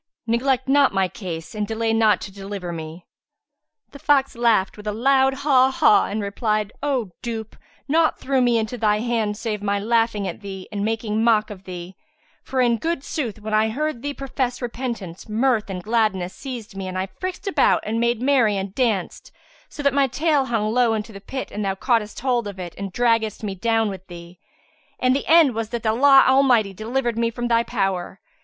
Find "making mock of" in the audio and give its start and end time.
10.83-11.65